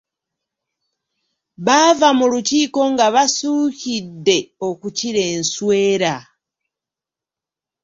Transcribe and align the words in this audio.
Baava 1.65 2.09
mu 2.17 2.25
lukiiko 2.31 2.81
nga 2.91 3.07
basuukidde 3.15 4.37
okukira 4.67 5.21
enswera. 5.35 6.15